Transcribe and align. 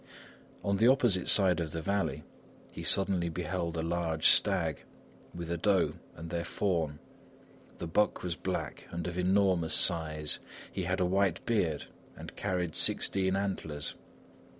On 0.63 0.77
the 0.77 0.87
opposite 0.87 1.29
side 1.29 1.59
of 1.59 1.73
the 1.73 1.81
valley, 1.83 2.23
he 2.71 2.81
suddenly 2.81 3.29
beheld 3.29 3.77
a 3.77 3.83
large 3.83 4.29
stag, 4.29 4.81
with 5.31 5.51
a 5.51 5.57
doe 5.59 5.93
and 6.15 6.31
their 6.31 6.43
fawn. 6.43 6.97
The 7.77 7.85
buck 7.85 8.23
was 8.23 8.35
black 8.35 8.85
and 8.89 9.05
of 9.05 9.15
enormous 9.15 9.75
size; 9.75 10.39
he 10.71 10.85
had 10.85 10.99
a 10.99 11.05
white 11.05 11.45
beard 11.45 11.85
and 12.17 12.35
carried 12.35 12.73
sixteen 12.73 13.35
antlers. 13.35 13.93